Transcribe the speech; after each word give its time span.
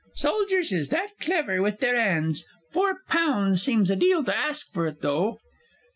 Soldiers 0.15 0.71
is 0.71 0.89
that 0.89 1.11
clever 1.19 1.61
with 1.61 1.77
their 1.79 1.95
'ands. 1.95 2.43
Four 2.71 3.01
pounds 3.07 3.61
seems 3.61 3.91
a 3.91 3.95
deal 3.95 4.23
to 4.23 4.35
ask 4.35 4.73
for 4.73 4.87
it, 4.87 5.01
though. 5.03 5.37